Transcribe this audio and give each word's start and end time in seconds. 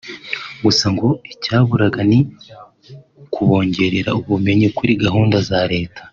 gusa 0.63 0.85
ngo 0.95 1.09
icyaburaga 1.33 2.01
ni 2.09 2.19
ukubongerera 3.23 4.09
ubumenyi 4.19 4.67
kuri 4.77 4.93
gahunda 5.03 5.37
za 5.49 5.61
leta 5.71 6.01